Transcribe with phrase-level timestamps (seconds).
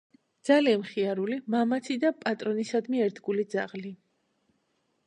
[0.47, 3.95] ძალიან მხიარული, მამაცი და პატრონისადმი ერთგული ძაღლი.